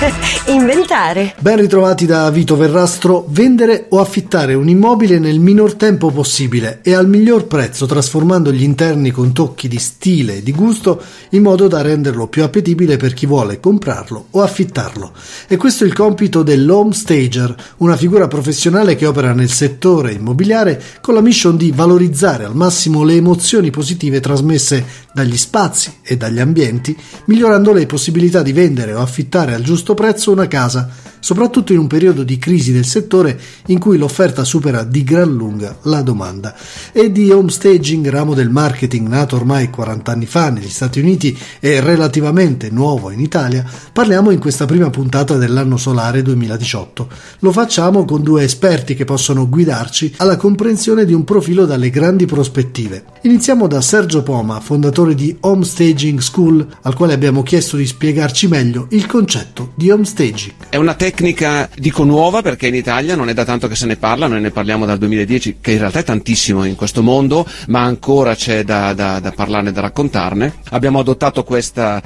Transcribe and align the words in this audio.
inventare. 0.48 1.34
Ben 1.40 1.56
ritrovati 1.56 2.06
da 2.06 2.30
Vito 2.30 2.56
Verrastro. 2.56 3.26
Vendere 3.28 3.86
o 3.90 4.00
affittare 4.00 4.54
un 4.54 4.68
immobile 4.68 5.18
nel 5.18 5.38
minor 5.38 5.74
tempo 5.74 6.10
possibile 6.10 6.80
e 6.82 6.94
al 6.94 7.08
miglior 7.08 7.46
prezzo, 7.46 7.86
trasformando 7.86 8.52
gli 8.52 8.62
interni 8.62 9.10
con 9.10 9.32
tocchi 9.32 9.68
di 9.68 9.78
stile 9.78 10.38
e 10.38 10.42
di 10.42 10.52
gusto 10.52 11.02
in 11.30 11.42
modo 11.42 11.68
da 11.68 11.82
renderlo 11.82 12.28
più 12.28 12.42
appetibile 12.42 12.96
per 12.96 13.12
chi 13.12 13.26
vuole 13.26 13.60
comprarlo 13.60 14.26
o 14.30 14.42
affittarlo. 14.42 15.12
E 15.46 15.56
questo 15.56 15.84
è 15.84 15.86
il 15.86 15.94
compito 15.94 16.42
dell'home 16.42 16.94
stager, 16.94 17.54
una 17.78 17.96
figura 17.96 18.26
professionale 18.26 18.96
che 18.96 19.06
opera 19.06 19.32
nel 19.32 19.50
settore 19.50 20.12
immobiliare 20.12 20.82
con 21.00 21.14
la 21.14 21.20
mission 21.20 21.56
di 21.56 21.72
valorizzare 21.72 22.44
al 22.44 22.56
massimo 22.56 23.04
le 23.04 23.14
emozioni 23.14 23.70
positive 23.70 24.20
trasmesse 24.20 25.08
dagli 25.12 25.36
spazi 25.36 25.98
e 26.02 26.16
dagli 26.16 26.40
ambienti, 26.40 26.96
migliorando 27.26 27.72
le 27.72 27.86
possibilità 27.86 28.42
di 28.42 28.52
vendere 28.52 28.94
o 28.94 29.00
affittare 29.00 29.54
al 29.54 29.62
giusto 29.62 29.89
prezzo 29.94 30.32
una 30.32 30.48
casa 30.48 30.88
soprattutto 31.20 31.72
in 31.72 31.78
un 31.78 31.86
periodo 31.86 32.24
di 32.24 32.38
crisi 32.38 32.72
del 32.72 32.86
settore 32.86 33.38
in 33.66 33.78
cui 33.78 33.98
l'offerta 33.98 34.42
supera 34.42 34.82
di 34.82 35.04
gran 35.04 35.32
lunga 35.32 35.76
la 35.82 36.02
domanda. 36.02 36.56
E 36.92 37.12
di 37.12 37.30
homestaging, 37.30 38.08
ramo 38.08 38.34
del 38.34 38.48
marketing 38.48 39.06
nato 39.06 39.36
ormai 39.36 39.70
40 39.70 40.10
anni 40.10 40.26
fa 40.26 40.50
negli 40.50 40.68
Stati 40.68 40.98
Uniti 40.98 41.36
e 41.60 41.80
relativamente 41.80 42.70
nuovo 42.70 43.10
in 43.10 43.20
Italia, 43.20 43.64
parliamo 43.92 44.30
in 44.30 44.40
questa 44.40 44.66
prima 44.66 44.90
puntata 44.90 45.36
dell'anno 45.36 45.76
solare 45.76 46.22
2018. 46.22 47.08
Lo 47.40 47.52
facciamo 47.52 48.04
con 48.04 48.22
due 48.22 48.42
esperti 48.42 48.94
che 48.94 49.04
possono 49.04 49.48
guidarci 49.48 50.14
alla 50.16 50.36
comprensione 50.36 51.04
di 51.04 51.12
un 51.12 51.24
profilo 51.24 51.66
dalle 51.66 51.90
grandi 51.90 52.24
prospettive. 52.26 53.04
Iniziamo 53.22 53.66
da 53.66 53.80
Sergio 53.80 54.22
Poma, 54.22 54.60
fondatore 54.60 55.14
di 55.14 55.36
Homestaging 55.40 56.20
School, 56.20 56.66
al 56.82 56.94
quale 56.94 57.12
abbiamo 57.12 57.42
chiesto 57.42 57.76
di 57.76 57.86
spiegarci 57.86 58.48
meglio 58.48 58.86
il 58.90 59.06
concetto 59.06 59.72
di 59.74 59.90
homestaging. 59.90 60.54
È 60.70 60.76
una 60.76 60.94
tecnica 60.94 61.09
tecnica, 61.10 61.68
dico 61.76 62.04
nuova 62.04 62.40
perché 62.40 62.68
in 62.68 62.76
Italia 62.76 63.16
non 63.16 63.28
è 63.28 63.34
da 63.34 63.44
tanto 63.44 63.66
che 63.66 63.74
se 63.74 63.86
ne 63.86 63.96
parla, 63.96 64.28
noi 64.28 64.40
ne 64.40 64.52
parliamo 64.52 64.86
dal 64.86 64.96
2010, 64.98 65.56
che 65.60 65.72
in 65.72 65.78
realtà 65.78 65.98
è 65.98 66.04
tantissimo 66.04 66.64
in 66.64 66.76
questo 66.76 67.02
mondo, 67.02 67.44
ma 67.66 67.82
ancora 67.82 68.36
c'è 68.36 68.62
da, 68.62 68.92
da, 68.92 69.18
da 69.18 69.32
parlarne, 69.32 69.72
da 69.72 69.80
raccontarne. 69.80 70.54
Abbiamo 70.70 71.00
adottato 71.00 71.42
questo 71.42 72.00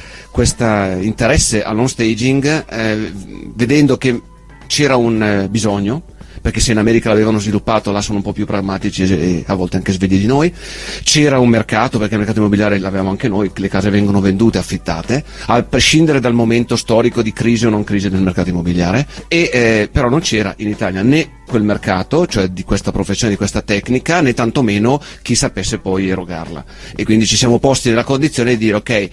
interesse 1.01 1.63
all'on 1.63 1.89
staging 1.89 2.65
eh, 2.67 3.13
vedendo 3.55 3.99
che 3.99 4.21
c'era 4.67 4.97
un 4.97 5.23
eh, 5.23 5.49
bisogno 5.51 6.03
perché 6.45 6.61
se 6.61 6.73
in 6.73 6.79
America 6.79 7.09
l'avevano 7.09 7.39
sviluppato 7.39 7.91
là 7.91 8.03
sono 8.03 8.19
un 8.19 8.23
po' 8.23 8.35
più 8.35 8.45
pragmatici 8.45 9.05
e 9.05 9.45
a 9.47 9.55
volte 9.55 9.79
anche 9.79 9.93
svegli 9.93 10.19
di 10.19 10.27
noi. 10.27 10.53
C'era 11.03 11.39
un 11.39 11.49
mercato, 11.49 11.97
perché 11.97 12.13
il 12.13 12.19
mercato 12.19 12.41
immobiliare 12.41 12.79
l'avevamo 12.79 13.09
anche 13.09 13.29
noi, 13.29 13.51
le 13.55 13.69
case 13.69 13.89
vengono 13.89 14.21
vendute, 14.21 14.59
affittate, 14.59 15.25
a 15.47 15.63
prescindere 15.63 16.21
dal 16.21 16.35
momento 16.35 16.77
storico 16.77 17.23
di 17.23 17.33
crisi 17.33 17.65
o 17.65 17.71
non 17.71 17.83
crisi 17.83 18.11
del 18.11 18.21
mercato 18.21 18.51
immobiliare, 18.51 19.07
e, 19.27 19.49
eh, 19.51 19.89
però 19.91 20.11
non 20.11 20.21
c'era 20.21 20.53
in 20.59 20.69
Italia 20.69 21.01
né 21.01 21.44
quel 21.55 21.63
mercato, 21.63 22.27
cioè 22.27 22.49
di 22.49 22.65
questa 22.65 22.91
professione, 22.91 23.31
di 23.31 23.37
questa 23.37 23.63
tecnica, 23.63 24.21
né 24.21 24.35
tantomeno 24.35 25.01
chi 25.23 25.37
sapesse 25.37 25.79
poi 25.79 26.09
erogarla. 26.09 26.65
E 26.97 27.05
quindi 27.05 27.27
ci 27.27 27.37
siamo 27.37 27.61
posti 27.61 27.91
nella 27.91 28.03
condizione 28.03 28.57
di 28.57 28.65
dire 28.65 28.77
ok, 28.79 29.09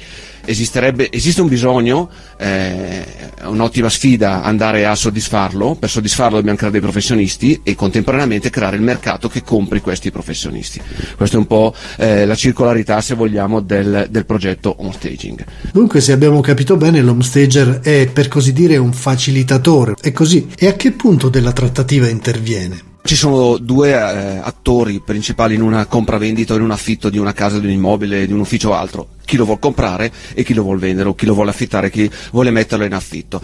esiste 0.46 1.42
un 1.42 1.48
bisogno, 1.48 2.10
eh, 2.38 3.06
è 3.36 3.46
un'ottima 3.46 3.90
sfida 3.90 4.42
andare 4.42 4.88
a 4.88 4.96
soddisfarlo, 4.96 5.76
per 5.76 5.88
soddisfarlo 5.88 6.38
dobbiamo 6.38 6.58
creare 6.58 6.80
dei 6.80 6.82
professionisti 6.82 7.60
e 7.64 7.76
contemporaneamente 7.76 8.50
creare 8.50 8.76
il 8.76 8.82
mercato 8.82 9.30
che 9.30 9.44
compri 9.44 9.80
questi 9.82 10.10
professionisti. 10.10 10.82
Questa 11.16 11.36
è 11.36 11.40
un 11.40 11.46
po' 11.46 11.76
eh, 11.98 12.26
la 12.26 12.34
circolarità, 12.34 13.02
se 13.02 13.14
vogliamo, 13.14 13.60
del, 13.60 14.08
del 14.10 14.26
progetto 14.26 14.76
Homestaging. 14.80 15.46
Dunque, 15.72 16.02
se 16.02 16.12
abbiamo 16.12 16.42
capito 16.42 16.76
bene, 16.76 17.02
l'homestager 17.02 17.82
è 17.82 18.10
per 18.12 18.28
così 18.28 18.52
dire 18.52 18.78
un 18.78 18.94
facilitatore, 18.94 19.94
è 20.02 20.12
così. 20.12 20.48
E 20.58 20.68
a 20.68 20.74
che 20.74 20.92
punto 20.92 21.30
della 21.30 21.52
trattativa 21.52 22.08
interviene? 22.32 22.90
Ci 23.04 23.16
sono 23.16 23.58
due 23.58 23.90
eh, 23.90 24.40
attori 24.42 25.02
principali 25.04 25.56
in 25.56 25.62
una 25.62 25.86
compravendita 25.86 26.54
o 26.54 26.58
in 26.58 26.64
un 26.64 26.72
affitto 26.72 27.10
di 27.10 27.18
una 27.18 27.34
casa, 27.34 27.60
di 27.60 27.66
un 27.66 27.74
immobile, 27.74 28.26
di 28.26 28.32
un 28.34 28.40
ufficio 28.40 28.70
o 28.70 28.74
altro 28.74 29.08
chi 29.32 29.38
lo 29.38 29.46
vuole 29.46 29.62
comprare 29.62 30.12
e 30.34 30.44
chi 30.44 30.54
lo 30.54 30.62
vuole 30.62 30.82
vendere 30.82 31.08
o 31.08 31.16
chi 31.16 31.26
lo 31.26 31.34
vuole 31.34 31.52
affittare 31.52 31.90
chi 31.90 32.10
vuole 32.32 32.52
metterlo 32.52 32.84
in 32.84 32.94
affitto. 32.94 33.42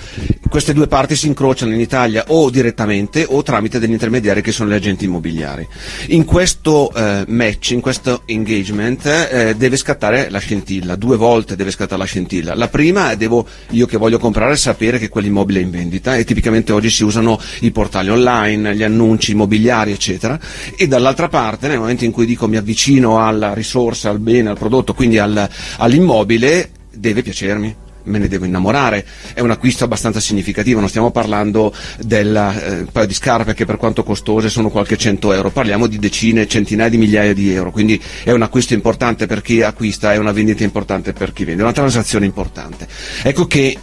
Queste 0.50 0.74
due 0.74 0.88
parti 0.88 1.16
si 1.16 1.28
incrociano 1.28 1.74
in 1.74 1.80
Italia 1.80 2.26
o 2.28 2.50
direttamente 2.50 3.26
o 3.26 3.42
tramite 3.42 3.80
degli 3.80 3.92
intermediari 3.92 4.42
che 4.42 4.52
sono 4.52 4.70
gli 4.70 4.74
agenti 4.74 5.06
immobiliari. 5.06 5.66
In 6.08 6.26
questo 6.26 6.94
eh, 6.94 7.24
match, 7.28 7.72
in 7.72 7.80
questo 7.80 8.24
engagement 8.26 9.06
eh, 9.06 9.56
deve 9.56 9.78
scattare 9.78 10.30
la 10.30 10.40
scintilla, 10.40 10.98
due 10.98 11.16
volte 11.16 11.56
deve 11.56 11.72
scattare 11.72 12.02
la 12.02 12.06
scintilla. 12.06 12.54
La 12.54 12.68
prima 12.68 13.12
è 13.12 13.16
devo 13.16 13.48
io 13.70 13.86
che 13.86 13.96
voglio 13.96 14.20
comprare 14.20 14.58
sapere 14.58 15.00
che 15.00 15.08
quell'immobile 15.08 15.60
è 15.60 15.64
in 15.64 15.72
vendita 15.72 16.18
e 16.18 16.26
tipicamente 16.26 16.74
oggi 16.74 16.90
si 16.90 17.06
usano 17.06 17.40
i 17.62 17.72
portali 17.72 18.10
online, 18.10 18.76
gli 18.76 18.84
annunci 18.84 19.32
immobiliari 19.32 19.94
eccetera 19.94 20.38
e 20.76 20.86
dall'altra 20.86 21.30
parte 21.30 21.70
nel 21.70 21.80
momento 21.80 22.04
in 22.04 22.12
cui 22.12 22.26
dico 22.26 22.50
mi 22.50 22.58
avvicino 22.58 23.26
alla 23.26 23.54
risorsa, 23.54 24.10
al 24.10 24.20
bene, 24.20 24.50
al 24.50 24.58
prodotto, 24.58 24.94
quindi 24.94 25.18
al, 25.18 25.50
all'immobile 25.78 26.70
deve 26.92 27.22
piacermi 27.22 27.86
me 28.08 28.20
ne 28.20 28.28
devo 28.28 28.46
innamorare, 28.46 29.06
è 29.34 29.42
un 29.42 29.52
acquisto 29.52 29.84
abbastanza 29.84 30.20
significativo, 30.20 30.80
non 30.80 30.90
stiamo 30.90 31.12
parlando 31.12 31.74
del 32.00 32.36
eh, 32.36 32.88
paio 32.92 33.06
di 33.06 33.14
scarpe 33.14 33.54
che 33.54 33.66
per 33.66 33.78
quanto 33.78 34.04
costose 34.04 34.50
sono 34.50 34.70
qualche 34.70 34.98
cento 34.98 35.34
euro, 35.34 35.50
parliamo 35.52 35.88
di 35.88 36.00
decine, 36.00 36.48
centinaia 36.48 36.90
di 36.90 36.98
migliaia 36.98 37.34
di 37.34 37.52
euro, 37.54 37.72
quindi 37.72 38.02
è 38.24 38.32
un 38.32 38.42
acquisto 38.42 38.74
importante 38.74 39.28
per 39.28 39.42
chi 39.42 39.62
acquista, 39.62 40.14
è 40.14 40.18
una 40.18 40.32
vendita 40.32 40.64
importante 40.64 41.14
per 41.14 41.34
chi 41.34 41.44
vende, 41.44 41.62
è 41.62 41.66
una 41.66 41.74
transazione 41.74 42.26
importante. 42.26 42.88
Ecco 43.24 43.46
che 43.46 43.78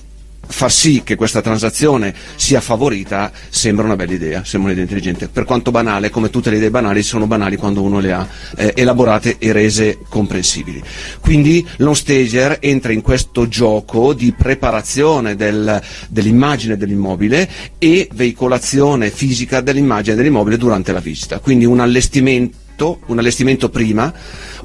far 0.46 0.70
sì 0.72 1.02
che 1.04 1.16
questa 1.16 1.40
transazione 1.40 2.14
sia 2.36 2.60
favorita 2.60 3.32
sembra 3.48 3.84
una 3.84 3.96
bella 3.96 4.12
idea, 4.12 4.44
sembra 4.44 4.70
un'idea 4.70 4.84
intelligente. 4.84 5.28
Per 5.28 5.44
quanto 5.44 5.70
banale, 5.70 6.10
come 6.10 6.30
tutte 6.30 6.50
le 6.50 6.56
idee 6.56 6.70
banali, 6.70 7.02
sono 7.02 7.26
banali 7.26 7.56
quando 7.56 7.82
uno 7.82 8.00
le 8.00 8.12
ha 8.12 8.28
eh, 8.56 8.72
elaborate 8.76 9.36
e 9.38 9.52
rese 9.52 9.98
comprensibili. 10.08 10.82
Quindi 11.20 11.66
l'on 11.76 11.94
stager 11.94 12.58
entra 12.60 12.92
in 12.92 13.02
questo 13.02 13.48
gioco 13.48 14.12
di 14.12 14.32
preparazione 14.32 15.36
del, 15.36 15.80
dell'immagine 16.08 16.76
dell'immobile 16.76 17.48
e 17.78 18.08
veicolazione 18.12 19.10
fisica 19.10 19.60
dell'immagine 19.60 20.16
dell'immobile 20.16 20.56
durante 20.56 20.92
la 20.92 21.00
visita. 21.00 21.38
Quindi 21.38 21.64
un 21.64 21.80
allestimento, 21.80 23.00
un 23.06 23.18
allestimento 23.18 23.68
prima 23.68 24.12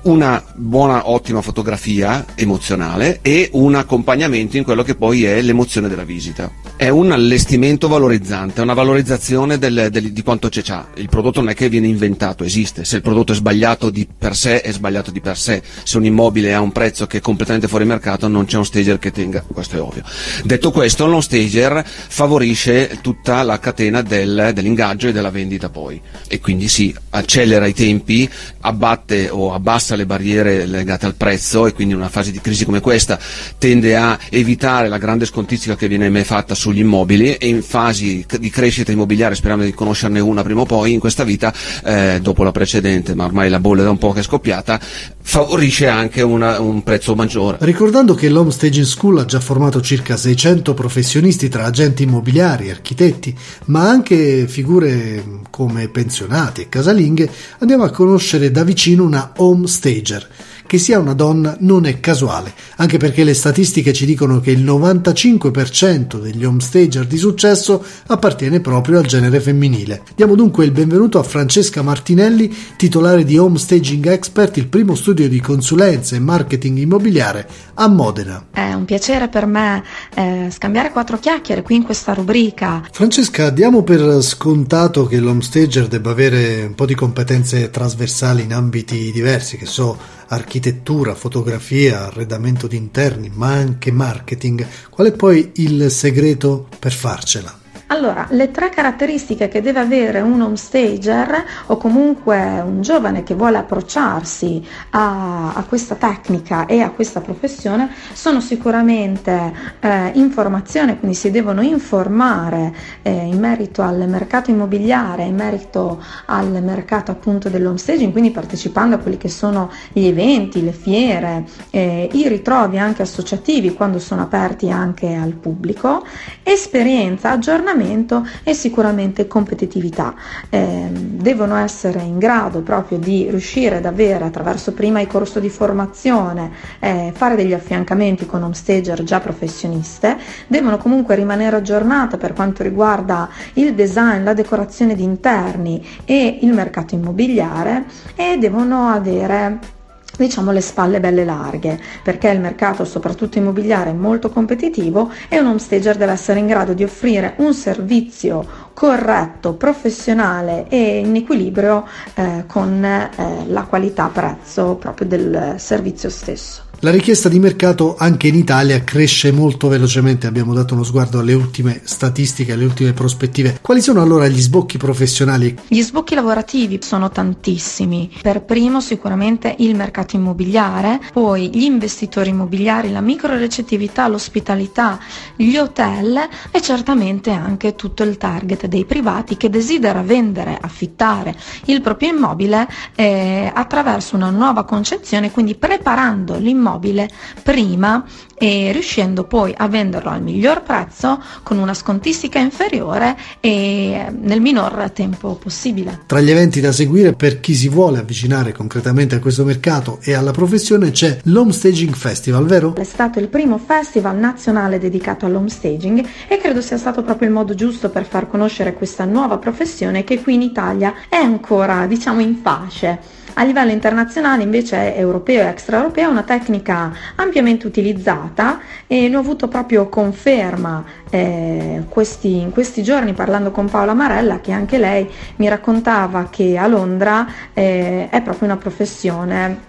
una 0.03 0.43
buona, 0.55 1.09
ottima 1.09 1.41
fotografia 1.41 2.25
emozionale 2.35 3.19
e 3.21 3.49
un 3.53 3.75
accompagnamento 3.75 4.57
in 4.57 4.63
quello 4.63 4.83
che 4.83 4.95
poi 4.95 5.25
è 5.25 5.41
l'emozione 5.41 5.87
della 5.87 6.03
visita. 6.03 6.51
È 6.75 6.87
un 6.87 7.11
allestimento 7.11 7.87
valorizzante, 7.87 8.61
una 8.61 8.73
valorizzazione 8.73 9.57
del, 9.57 9.89
del, 9.91 10.11
di 10.11 10.23
quanto 10.23 10.49
c'è 10.49 10.61
già. 10.61 10.87
Il 10.95 11.09
prodotto 11.09 11.41
non 11.41 11.49
è 11.49 11.53
che 11.53 11.67
viene 11.67 11.87
inventato, 11.87 12.43
esiste. 12.43 12.85
Se 12.85 12.97
il 12.97 13.01
prodotto 13.01 13.33
è 13.33 13.35
sbagliato 13.35 13.89
di 13.89 14.07
per 14.17 14.35
sé, 14.35 14.61
è 14.61 14.71
sbagliato 14.71 15.11
di 15.11 15.19
per 15.19 15.37
sé. 15.37 15.61
Se 15.83 15.97
un 15.97 16.05
immobile 16.05 16.53
ha 16.53 16.61
un 16.61 16.71
prezzo 16.71 17.05
che 17.05 17.17
è 17.17 17.21
completamente 17.21 17.67
fuori 17.67 17.85
mercato, 17.85 18.27
non 18.27 18.45
c'è 18.45 18.57
un 18.57 18.65
stager 18.65 18.97
che 18.99 19.11
tenga, 19.11 19.41
questo 19.41 19.75
è 19.75 19.81
ovvio. 19.81 20.03
Detto 20.43 20.71
questo, 20.71 21.05
l'on 21.05 21.21
stager 21.21 21.83
favorisce 21.85 22.99
tutta 23.01 23.43
la 23.43 23.59
catena 23.59 24.01
del, 24.01 24.51
dell'ingaggio 24.53 25.07
e 25.07 25.11
della 25.11 25.31
vendita 25.31 25.69
poi. 25.69 25.99
E 26.27 26.39
quindi 26.39 26.67
si 26.69 26.95
accelera 27.09 27.65
i 27.65 27.73
tempi, 27.73 28.29
abbatte 28.61 29.29
o 29.29 29.53
abbassa 29.53 29.88
abbassa 29.89 29.95
le 29.95 30.05
barriere 30.05 30.65
legate 30.65 31.05
al 31.05 31.15
prezzo 31.15 31.65
e 31.65 31.73
quindi 31.73 31.93
in 31.93 31.99
una 31.99 32.09
fase 32.09 32.31
di 32.31 32.39
crisi 32.41 32.65
come 32.65 32.81
questa 32.81 33.17
tende 33.57 33.95
a 33.95 34.17
evitare 34.29 34.87
la 34.87 34.97
grande 34.97 35.25
scontistica 35.25 35.75
che 35.75 35.87
viene 35.87 36.09
mai 36.09 36.23
fatta 36.23 36.53
sugli 36.53 36.79
immobili 36.79 37.35
e 37.35 37.47
in 37.47 37.63
fasi 37.63 38.25
di 38.39 38.49
crescita 38.49 38.91
immobiliare, 38.91 39.35
speriamo 39.35 39.63
di 39.63 39.73
conoscerne 39.73 40.19
una 40.19 40.43
prima 40.43 40.61
o 40.61 40.65
poi 40.65 40.93
in 40.93 40.99
questa 40.99 41.23
vita, 41.23 41.53
eh, 41.83 42.19
dopo 42.21 42.43
la 42.43 42.51
precedente, 42.51 43.15
ma 43.15 43.25
ormai 43.25 43.49
la 43.49 43.59
bolla 43.59 43.83
da 43.83 43.89
un 43.89 43.97
po' 43.97 44.11
che 44.11 44.19
è 44.19 44.23
scoppiata, 44.23 44.79
favorisce 45.21 45.87
anche 45.87 46.21
una, 46.21 46.59
un 46.59 46.83
prezzo 46.83 47.15
maggiore. 47.15 47.57
Ricordando 47.61 48.15
che 48.15 48.29
l'Home 48.29 48.51
Staging 48.51 48.85
School 48.85 49.19
ha 49.19 49.25
già 49.25 49.39
formato 49.39 49.81
circa 49.81 50.17
600 50.17 50.73
professionisti 50.73 51.49
tra 51.49 51.65
agenti 51.65 52.03
immobiliari, 52.03 52.69
architetti, 52.69 53.35
ma 53.65 53.87
anche 53.87 54.47
figure 54.47 55.23
come 55.49 55.87
pensionati 55.89 56.61
e 56.61 56.69
casalinghe, 56.69 57.29
andiamo 57.59 57.83
a 57.83 57.91
conoscere 57.91 58.51
da 58.51 58.63
vicino 58.63 59.03
una 59.03 59.33
home 59.37 59.67
stager 59.79 60.23
che 60.69 60.77
sia 60.77 60.99
una 60.99 61.15
donna 61.15 61.57
non 61.61 61.87
è 61.87 61.99
casuale, 61.99 62.53
anche 62.75 62.97
perché 62.97 63.23
le 63.23 63.33
statistiche 63.33 63.91
ci 63.91 64.05
dicono 64.05 64.39
che 64.39 64.51
il 64.51 64.63
95% 64.63 66.21
degli 66.21 66.45
homestager 66.45 67.07
di 67.07 67.17
successo 67.17 67.83
appartiene 68.05 68.59
proprio 68.59 68.99
al 68.99 69.07
genere 69.07 69.39
femminile. 69.39 70.03
Diamo 70.15 70.35
dunque 70.35 70.65
il 70.65 70.71
benvenuto 70.71 71.17
a 71.17 71.23
Francesca 71.23 71.81
Martinelli, 71.81 72.55
titolare 72.75 73.23
di 73.23 73.35
Homestaging 73.35 74.05
Expert, 74.05 74.57
il 74.57 74.67
primo 74.67 74.93
studio 74.93 75.27
di 75.27 75.41
consulenza 75.41 76.15
e 76.15 76.19
marketing 76.19 76.77
immobiliare 76.77 77.47
a 77.73 77.87
Modena. 77.87 78.45
È 78.51 78.71
un 78.71 78.85
piacere 78.85 79.27
per 79.27 79.47
me 79.47 79.83
eh, 80.13 80.49
scambiare 80.51 80.91
quattro 80.91 81.17
chiacchiere 81.17 81.63
qui 81.63 81.77
in 81.77 81.83
questa 81.83 82.13
rubrica. 82.13 82.83
Francesca, 82.91 83.49
diamo 83.49 83.81
per 83.81 84.21
scontato 84.21 85.07
che 85.07 85.19
l'homestager 85.19 85.87
debba 85.87 86.11
avere 86.11 86.65
un 86.67 86.75
po' 86.75 86.85
di 86.85 86.93
competenze 86.93 87.71
trasversali 87.71 88.43
in 88.43 88.53
ambiti 88.53 89.11
diversi, 89.11 89.57
che 89.57 89.65
so, 89.65 90.17
architettura, 90.29 91.15
fotografia, 91.15 92.07
arredamento 92.07 92.67
di 92.67 92.77
interni, 92.77 93.29
ma 93.33 93.51
anche 93.51 93.91
marketing, 93.91 94.65
qual 94.89 95.07
è 95.07 95.11
poi 95.11 95.51
il 95.55 95.91
segreto 95.91 96.67
per 96.79 96.91
farcela? 96.91 97.57
Allora, 97.91 98.27
le 98.29 98.51
tre 98.51 98.69
caratteristiche 98.69 99.47
che 99.47 99.63
deve 99.63 99.79
avere 99.79 100.21
un 100.21 100.39
homestager 100.39 101.43
o 101.67 101.77
comunque 101.77 102.37
un 102.63 102.81
giovane 102.81 103.23
che 103.23 103.33
vuole 103.33 103.57
approcciarsi 103.57 104.63
a, 104.91 105.55
a 105.55 105.63
questa 105.63 105.95
tecnica 105.95 106.67
e 106.67 106.81
a 106.81 106.91
questa 106.91 107.19
professione 107.19 107.89
sono 108.13 108.41
sicuramente 108.41 109.51
eh, 109.79 110.11
informazione, 110.13 110.99
quindi 110.99 111.17
si 111.17 111.31
devono 111.31 111.63
informare 111.63 112.75
eh, 113.01 113.09
in 113.09 113.39
merito 113.39 113.81
al 113.81 114.07
mercato 114.07 114.51
immobiliare, 114.51 115.23
in 115.23 115.35
merito 115.35 115.99
al 116.25 116.61
mercato 116.61 117.09
appunto 117.09 117.49
dell'homestaging, 117.49 118.11
quindi 118.11 118.29
partecipando 118.29 118.97
a 118.97 118.99
quelli 118.99 119.17
che 119.17 119.29
sono 119.29 119.71
gli 119.91 120.05
eventi, 120.05 120.63
le 120.63 120.73
fiere, 120.73 121.43
eh, 121.71 122.07
i 122.11 122.27
ritrovi 122.27 122.77
anche 122.77 123.01
associativi 123.01 123.73
quando 123.73 123.97
sono 123.97 124.21
aperti 124.21 124.69
anche 124.69 125.15
al 125.15 125.33
pubblico, 125.33 126.05
esperienza, 126.43 127.31
aggiornamento 127.31 127.77
aggiornamento 127.79 128.27
e 128.43 128.53
sicuramente 128.53 129.27
competitività. 129.27 130.13
Eh, 130.49 130.89
devono 130.91 131.55
essere 131.55 132.01
in 132.01 132.17
grado 132.17 132.61
proprio 132.61 132.97
di 132.97 133.27
riuscire 133.29 133.77
ad 133.77 133.85
avere 133.85 134.25
attraverso 134.25 134.73
prima 134.73 134.99
il 134.99 135.07
corso 135.07 135.39
di 135.39 135.49
formazione, 135.49 136.51
eh, 136.79 137.11
fare 137.15 137.35
degli 137.35 137.53
affiancamenti 137.53 138.25
con 138.25 138.43
home 138.43 138.53
stager 138.53 139.03
già 139.03 139.19
professioniste, 139.19 140.17
devono 140.47 140.77
comunque 140.77 141.15
rimanere 141.15 141.55
aggiornate 141.55 142.17
per 142.17 142.33
quanto 142.33 142.63
riguarda 142.63 143.29
il 143.53 143.73
design, 143.73 144.23
la 144.23 144.33
decorazione 144.33 144.95
di 144.95 145.03
interni 145.03 145.85
e 146.05 146.39
il 146.41 146.53
mercato 146.53 146.95
immobiliare 146.95 147.85
e 148.15 148.37
devono 148.37 148.87
avere 148.89 149.77
diciamo 150.23 150.51
le 150.51 150.61
spalle 150.61 150.99
belle 150.99 151.25
larghe, 151.25 151.79
perché 152.03 152.29
il 152.29 152.39
mercato, 152.39 152.85
soprattutto 152.85 153.37
immobiliare, 153.37 153.91
è 153.91 153.93
molto 153.93 154.29
competitivo 154.29 155.11
e 155.27 155.39
un 155.39 155.47
home 155.47 155.59
stager 155.59 155.97
deve 155.97 156.11
essere 156.11 156.39
in 156.39 156.47
grado 156.47 156.73
di 156.73 156.83
offrire 156.83 157.33
un 157.37 157.53
servizio 157.53 158.67
corretto, 158.73 159.53
professionale 159.53 160.67
e 160.69 160.99
in 160.99 161.15
equilibrio 161.15 161.85
eh, 162.13 162.43
con 162.47 162.83
eh, 162.83 163.09
la 163.47 163.63
qualità 163.63 164.07
prezzo 164.07 164.75
proprio 164.75 165.07
del 165.07 165.55
servizio 165.57 166.09
stesso. 166.09 166.67
La 166.81 166.91
richiesta 166.91 167.27
di 167.27 167.39
mercato 167.39 167.97
anche 167.97 168.29
in 168.29 168.35
Italia 168.35 168.81
cresce 168.85 169.33
molto 169.33 169.67
velocemente, 169.67 170.27
abbiamo 170.27 170.53
dato 170.53 170.75
uno 170.75 170.83
sguardo 170.83 171.19
alle 171.19 171.33
ultime 171.33 171.81
statistiche, 171.83 172.53
alle 172.53 172.63
ultime 172.63 172.93
prospettive. 172.93 173.59
Quali 173.61 173.81
sono 173.81 174.01
allora 174.01 174.29
gli 174.29 174.39
sbocchi 174.39 174.77
professionali? 174.77 175.57
Gli 175.67 175.81
sbocchi 175.81 176.15
lavorativi 176.15 176.79
sono 176.81 177.09
tantissimi. 177.09 178.09
Per 178.21 178.43
primo 178.43 178.79
sicuramente 178.79 179.53
il 179.57 179.75
mercato 179.75 180.15
immobiliare, 180.15 181.01
poi 181.11 181.49
gli 181.53 181.63
investitori 181.63 182.29
immobiliari, 182.29 182.93
la 182.93 183.01
microrecettività, 183.01 184.07
l'ospitalità, 184.07 184.99
gli 185.35 185.57
hotel 185.57 186.17
e 186.49 186.61
certamente 186.61 187.31
anche 187.31 187.75
tutto 187.75 188.03
il 188.03 188.15
target 188.15 188.58
dei 188.67 188.85
privati 188.85 189.37
che 189.37 189.49
desidera 189.49 190.01
vendere, 190.01 190.57
affittare 190.59 191.35
il 191.65 191.81
proprio 191.81 192.09
immobile 192.09 192.67
eh, 192.95 193.51
attraverso 193.53 194.15
una 194.15 194.29
nuova 194.29 194.65
concezione, 194.65 195.31
quindi 195.31 195.55
preparando 195.55 196.35
l'immobile 196.35 196.57
immobile 196.59 197.09
prima 197.41 198.05
e 198.41 198.71
riuscendo 198.71 199.25
poi 199.25 199.53
a 199.55 199.67
venderlo 199.67 200.09
al 200.09 200.21
miglior 200.21 200.63
prezzo 200.63 201.21
con 201.43 201.57
una 201.57 201.73
scontistica 201.73 202.39
inferiore 202.39 203.17
e 203.41 204.05
nel 204.17 204.39
minor 204.39 204.91
tempo 204.91 205.35
possibile. 205.35 206.03
Tra 206.05 206.21
gli 206.21 206.31
eventi 206.31 206.61
da 206.61 206.71
seguire 206.71 207.13
per 207.13 207.41
chi 207.41 207.53
si 207.53 207.67
vuole 207.67 207.99
avvicinare 207.99 208.53
concretamente 208.53 209.15
a 209.15 209.19
questo 209.19 209.43
mercato 209.43 209.99
e 210.01 210.13
alla 210.13 210.31
professione 210.31 210.91
c'è 210.91 211.19
l'Home 211.23 211.51
Staging 211.51 211.93
Festival, 211.93 212.45
vero? 212.45 212.75
È 212.75 212.83
stato 212.85 213.19
il 213.19 213.27
primo 213.27 213.57
festival 213.57 214.15
nazionale 214.17 214.79
dedicato 214.79 215.25
all'home 215.25 215.49
staging 215.49 216.05
e 216.27 216.37
credo 216.37 216.61
sia 216.61 216.77
stato 216.77 217.03
proprio 217.03 217.27
il 217.27 217.33
modo 217.33 217.55
giusto 217.55 217.89
per 217.89 218.05
far 218.05 218.29
conoscere 218.29 218.47
questa 218.73 219.05
nuova 219.05 219.37
professione 219.37 220.03
che 220.03 220.21
qui 220.21 220.33
in 220.33 220.41
Italia 220.41 220.93
è 221.07 221.15
ancora 221.15 221.85
diciamo 221.85 222.19
in 222.19 222.41
pace. 222.41 223.17
A 223.35 223.43
livello 223.43 223.71
internazionale 223.71 224.43
invece 224.43 224.95
europeo 224.95 225.43
e 225.43 225.47
extraeuropeo 225.47 226.09
è 226.09 226.11
una 226.11 226.23
tecnica 226.23 226.91
ampiamente 227.15 227.67
utilizzata 227.67 228.59
e 228.85 229.07
ne 229.07 229.15
ho 229.15 229.19
avuto 229.19 229.47
proprio 229.47 229.87
conferma 229.87 230.83
eh, 231.09 231.83
questi, 231.87 232.39
in 232.39 232.49
questi 232.51 232.83
giorni 232.83 233.13
parlando 233.13 233.51
con 233.51 233.69
Paola 233.69 233.93
Marella 233.93 234.41
che 234.41 234.51
anche 234.51 234.77
lei 234.77 235.07
mi 235.37 235.47
raccontava 235.47 236.27
che 236.29 236.57
a 236.57 236.67
Londra 236.67 237.25
eh, 237.53 238.09
è 238.09 238.21
proprio 238.21 238.47
una 238.47 238.57
professione 238.57 239.67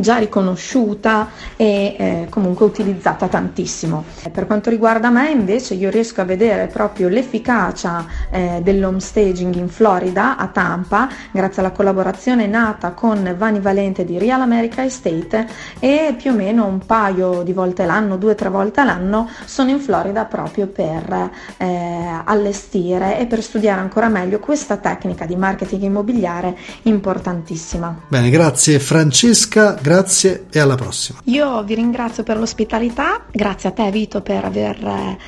già 0.00 0.16
riconosciuta 0.16 1.28
e 1.56 1.96
eh, 1.98 2.26
comunque 2.30 2.66
utilizzata 2.66 3.26
tantissimo. 3.28 4.04
Per 4.32 4.46
quanto 4.46 4.70
riguarda 4.70 5.10
me 5.10 5.30
invece 5.30 5.74
io 5.74 5.90
riesco 5.90 6.20
a 6.20 6.24
vedere 6.24 6.66
proprio 6.66 7.08
l'efficacia 7.08 8.06
eh, 8.30 8.60
dell'home 8.62 9.00
staging 9.00 9.54
in 9.54 9.68
Florida, 9.68 10.36
a 10.36 10.48
Tampa, 10.48 11.08
grazie 11.30 11.62
alla 11.62 11.72
collaborazione 11.72 12.46
nata 12.46 12.92
con 12.92 13.34
Vani 13.36 13.60
Valente 13.60 14.04
di 14.04 14.18
Real 14.18 14.40
America 14.40 14.84
Estate 14.84 15.46
e 15.78 16.14
più 16.16 16.32
o 16.32 16.34
meno 16.34 16.66
un 16.66 16.78
paio 16.84 17.42
di 17.42 17.52
volte 17.52 17.84
l'anno, 17.84 18.16
due 18.16 18.32
o 18.32 18.34
tre 18.34 18.48
volte 18.48 18.84
l'anno 18.84 19.28
sono 19.44 19.70
in 19.70 19.80
Florida 19.80 20.24
proprio 20.24 20.66
per 20.66 21.30
eh, 21.56 22.20
allestire 22.24 23.18
e 23.18 23.26
per 23.26 23.42
studiare 23.42 23.80
ancora 23.80 24.08
meglio 24.08 24.38
questa 24.38 24.76
tecnica 24.76 25.26
di 25.26 25.36
marketing 25.36 25.82
immobiliare 25.82 26.56
importantissima. 26.82 28.02
Bene, 28.08 28.30
grazie 28.30 28.78
Francesca 28.78 29.72
grazie 29.88 30.44
e 30.50 30.58
alla 30.58 30.74
prossima. 30.74 31.20
Io 31.24 31.62
vi 31.62 31.74
ringrazio 31.74 32.22
per 32.22 32.36
l'ospitalità, 32.36 33.24
grazie 33.32 33.70
a 33.70 33.72
te 33.72 33.90
Vito 33.90 34.20
per, 34.20 34.44
aver, 34.44 34.76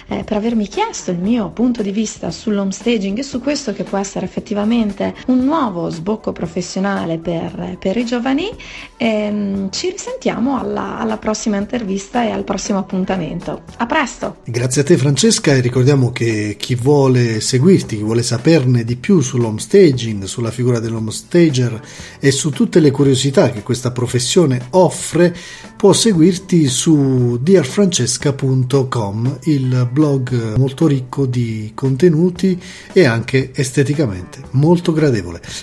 eh, 0.08 0.22
per 0.22 0.36
avermi 0.36 0.68
chiesto 0.68 1.10
il 1.10 1.16
mio 1.16 1.48
punto 1.48 1.80
di 1.80 1.90
vista 1.92 2.30
sull'home 2.30 2.70
staging 2.70 3.16
e 3.16 3.22
su 3.22 3.40
questo 3.40 3.72
che 3.72 3.84
può 3.84 3.96
essere 3.96 4.26
effettivamente 4.26 5.14
un 5.28 5.44
nuovo 5.44 5.88
sbocco 5.88 6.32
professionale 6.32 7.16
per, 7.16 7.78
per 7.78 7.96
i 7.96 8.04
giovani. 8.04 8.50
E, 8.98 9.06
ehm, 9.06 9.70
ci 9.70 9.88
risentiamo 9.88 10.58
alla, 10.58 10.98
alla 10.98 11.16
prossima 11.16 11.56
intervista 11.56 12.22
e 12.22 12.30
al 12.30 12.44
prossimo 12.44 12.78
appuntamento. 12.78 13.62
A 13.78 13.86
presto! 13.86 14.36
Grazie 14.44 14.82
a 14.82 14.84
te 14.84 14.98
Francesca 14.98 15.54
e 15.54 15.60
ricordiamo 15.60 16.12
che 16.12 16.56
chi 16.58 16.74
vuole 16.74 17.40
seguirti, 17.40 17.96
chi 17.96 18.02
vuole 18.02 18.22
saperne 18.22 18.84
di 18.84 18.96
più 18.96 19.20
sull'home 19.20 19.58
staging, 19.58 20.24
sulla 20.24 20.50
figura 20.50 20.80
dell'home 20.80 21.12
stager 21.12 21.80
e 22.18 22.30
su 22.30 22.50
tutte 22.50 22.78
le 22.78 22.90
curiosità 22.90 23.50
che 23.50 23.62
questa 23.62 23.90
professione 23.90 24.39
trasmissione 24.40 24.66
offre, 24.70 25.36
può 25.76 25.92
seguirti 25.92 26.66
su 26.68 27.38
dearfrancesca.com, 27.40 29.38
il 29.44 29.88
blog 29.90 30.56
molto 30.56 30.86
ricco 30.86 31.26
di 31.26 31.72
contenuti 31.74 32.58
e 32.92 33.04
anche 33.04 33.50
esteticamente 33.54 34.42
molto 34.52 34.92
gradevole. 34.92 35.40